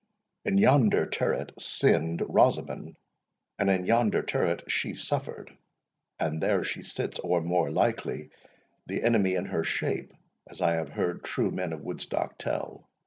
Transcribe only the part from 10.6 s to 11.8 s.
have heard true men